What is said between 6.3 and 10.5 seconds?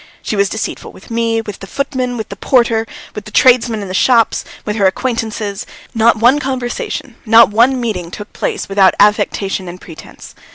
conversation, not one meeting, took place without affectation and pretence.